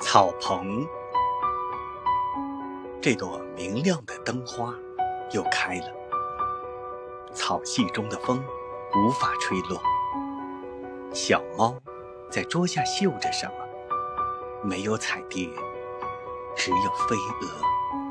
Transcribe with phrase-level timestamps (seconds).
[0.00, 0.86] 草棚。
[3.00, 4.74] 这朵明亮的灯花
[5.32, 5.92] 又开了。
[7.32, 8.42] 草隙中的风
[8.96, 9.80] 无法吹落。
[11.12, 11.76] 小猫
[12.30, 13.52] 在桌下嗅着什么
[14.62, 15.48] 没有彩蝶
[16.56, 18.03] 只有飞蛾。